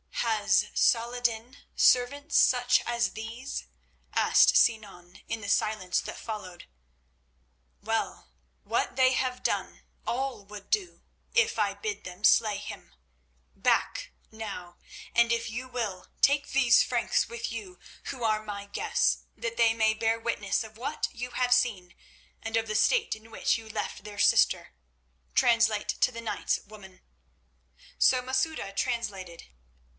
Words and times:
"Has 0.13 0.65
Salah 0.73 1.17
ed 1.17 1.23
din 1.25 1.57
servants 1.75 2.35
such 2.37 2.81
as 2.87 3.11
these?" 3.11 3.65
asked 4.13 4.55
Sinan 4.57 5.19
in 5.27 5.41
the 5.41 5.49
silence 5.49 5.99
that 6.01 6.17
followed. 6.17 6.67
"Well, 7.83 8.31
what 8.63 8.95
they 8.95 9.13
have 9.13 9.43
done, 9.43 9.83
all 10.07 10.43
would 10.45 10.69
do, 10.71 11.03
if 11.35 11.59
I 11.59 11.75
bid 11.75 12.03
them 12.03 12.23
slay 12.23 12.57
him. 12.57 12.95
Back, 13.55 14.11
now; 14.31 14.77
and, 15.13 15.31
if 15.31 15.49
you 15.51 15.67
will, 15.67 16.07
take 16.21 16.49
these 16.51 16.81
Franks 16.81 17.27
with 17.27 17.51
you, 17.51 17.77
who 18.05 18.23
are 18.23 18.43
my 18.43 18.65
guests, 18.67 19.23
that 19.37 19.57
they 19.57 19.73
may 19.73 19.93
bear 19.93 20.19
witness 20.19 20.63
of 20.63 20.77
what 20.77 21.07
you 21.11 21.31
have 21.31 21.53
seen, 21.53 21.93
and 22.41 22.57
of 22.57 22.67
the 22.67 22.75
state 22.75 23.15
in 23.15 23.29
which 23.29 23.57
you 23.57 23.69
left 23.69 24.03
their 24.03 24.19
sister. 24.19 24.73
Translate 25.35 25.89
to 25.89 26.11
the 26.11 26.21
knights, 26.21 26.59
woman." 26.65 27.01
So 27.99 28.21
Masouda 28.21 28.73
translated. 28.73 29.45